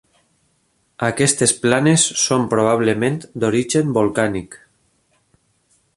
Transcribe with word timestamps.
Aquestes 1.07 1.53
planes 1.65 2.05
són 2.23 2.47
probablement 2.55 3.19
d'origen 3.45 3.95
volcànic. 3.99 4.59